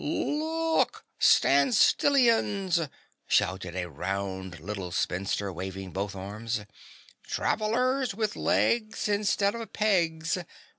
[0.03, 1.05] "Look!
[1.19, 2.79] STAND STILLIANS!"
[3.27, 6.61] shouted a round little spinster waving both arms.
[7.21, 10.39] "Travelers with legs instead of pegs.